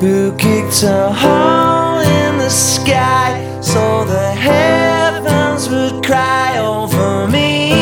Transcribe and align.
who 0.00 0.30
kicked 0.36 0.84
a 0.84 1.12
hole 1.12 1.98
in 1.98 2.38
the 2.38 2.48
sky 2.48 3.58
so 3.60 4.04
the 4.04 4.30
heavens 4.30 5.68
would 5.68 6.04
cry 6.04 6.56
over 6.58 7.26
me. 7.26 7.72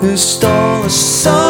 Who 0.00 0.16
stole 0.16 0.84
a 0.84 0.90
soul? 0.90 1.41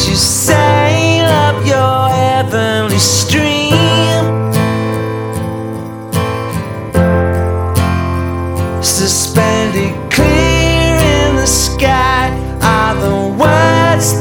as 0.00 0.08
you 0.08 0.16
sail 0.16 1.26
up 1.26 1.66
your 1.66 2.08
heavenly 2.08 2.98
stream. 2.98 4.24
Suspended 8.82 9.94
clear 10.10 10.96
in 11.16 11.36
the 11.36 11.46
sky 11.46 12.30
are 12.62 12.94
the 12.94 13.18
words 13.42 14.20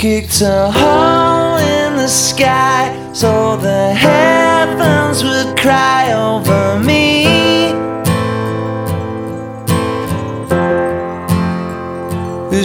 kicked 0.00 0.40
a 0.40 0.70
hole 0.70 1.58
in 1.58 1.94
the 1.98 2.08
sky 2.08 2.88
so 3.12 3.54
the 3.58 3.92
heavens 3.92 5.22
would 5.22 5.54
cry 5.58 6.10
over 6.14 6.78
me. 6.82 7.26
Who 12.50 12.64